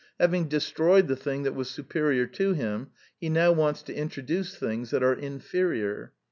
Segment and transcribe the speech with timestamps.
[0.19, 2.87] Having destroyed the thing that was su perior to him,
[3.19, 6.13] he now wants to introduce things that are inferior.